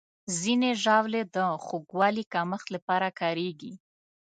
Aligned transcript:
ځینې 0.39 0.69
ژاولې 0.83 1.21
د 1.35 1.37
خوږوالي 1.65 2.23
کمښت 2.33 2.67
لپاره 2.75 3.07
کارېږي. 3.19 3.73